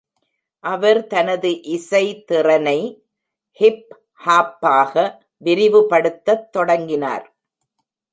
[0.63, 2.79] அவர் தனது இசை திறனை
[3.59, 3.91] ஹிப்
[4.25, 4.93] ஹாப்பாக
[5.45, 7.25] விரிவுபடுத்தத் தொடங்கினார்.